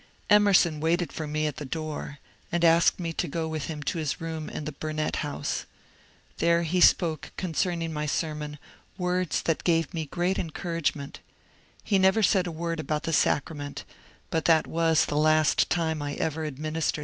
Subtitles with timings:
[0.31, 2.17] Emerson waited for me at the door,
[2.51, 5.67] and asked me to go with him to his room in the Burnet House.
[6.39, 8.57] There he spoke concerning my sermon
[8.97, 11.19] words that gave me great encourage ment.
[11.83, 13.83] He never said a word about the sacrament,
[14.31, 16.99] but that was the last time I ever administered it.